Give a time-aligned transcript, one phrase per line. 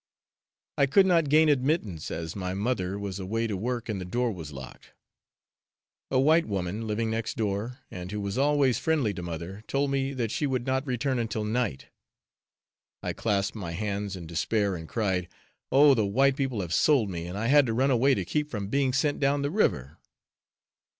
[0.79, 4.31] I could not gain admittance, as my mother was away to work and the door
[4.31, 4.93] was locked.
[6.09, 10.13] A white woman, living next door, and who was always friendly to mother, told me
[10.15, 11.89] that she would not return until night.
[13.03, 15.27] I clasped my hands in despair and cried,
[15.71, 15.93] "Oh!
[15.93, 18.69] the white people have sold me, and I had to run away to keep from
[18.69, 19.99] being sent down the river."